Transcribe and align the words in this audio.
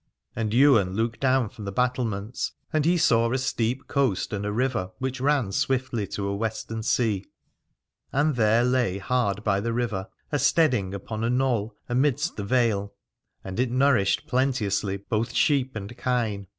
And 0.35 0.51
Ywain 0.51 0.95
looked 0.95 1.19
down 1.19 1.49
from 1.49 1.65
the 1.65 1.71
battlements, 1.71 2.53
and 2.73 2.85
he 2.85 2.97
saw 2.97 3.31
a 3.31 3.37
steep 3.37 3.87
coast 3.87 4.33
and 4.33 4.43
a 4.47 4.51
river 4.51 4.89
which 4.97 5.21
ran 5.21 5.51
swiftly 5.51 6.07
to 6.07 6.27
a 6.27 6.35
western 6.35 6.81
sea. 6.81 7.25
And 8.11 8.35
there 8.35 8.63
lay 8.63 8.97
hard 8.97 9.43
by 9.43 9.59
the 9.59 9.73
river 9.73 10.07
a 10.31 10.39
steading 10.39 10.95
upon 10.95 11.23
a 11.23 11.29
knole 11.29 11.75
amidst 11.87 12.35
the 12.35 12.43
vale, 12.43 12.95
and 13.43 13.59
it 13.59 13.69
nourished 13.69 14.25
plenteously 14.25 14.97
both 14.97 15.35
sheep 15.35 15.75
and 15.75 15.95
kine. 15.95 16.47